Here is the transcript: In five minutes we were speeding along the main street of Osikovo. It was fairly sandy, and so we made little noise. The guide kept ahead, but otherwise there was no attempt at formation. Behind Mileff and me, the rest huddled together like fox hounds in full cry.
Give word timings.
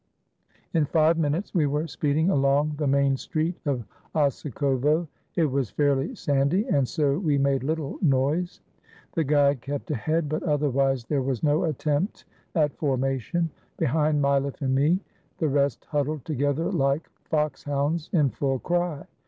In 0.73 0.85
five 0.87 1.19
minutes 1.19 1.53
we 1.53 1.67
were 1.67 1.85
speeding 1.85 2.31
along 2.31 2.73
the 2.79 2.87
main 2.87 3.17
street 3.17 3.53
of 3.67 3.85
Osikovo. 4.15 5.07
It 5.35 5.45
was 5.45 5.69
fairly 5.69 6.15
sandy, 6.15 6.67
and 6.69 6.87
so 6.87 7.19
we 7.19 7.37
made 7.37 7.61
little 7.61 7.99
noise. 8.01 8.61
The 9.13 9.23
guide 9.23 9.61
kept 9.61 9.91
ahead, 9.91 10.27
but 10.27 10.41
otherwise 10.41 11.05
there 11.05 11.21
was 11.21 11.43
no 11.43 11.65
attempt 11.65 12.25
at 12.55 12.75
formation. 12.77 13.51
Behind 13.77 14.19
Mileff 14.19 14.59
and 14.63 14.73
me, 14.73 15.01
the 15.37 15.49
rest 15.49 15.85
huddled 15.85 16.25
together 16.25 16.71
like 16.71 17.07
fox 17.25 17.65
hounds 17.65 18.09
in 18.11 18.31
full 18.31 18.57
cry. 18.57 19.05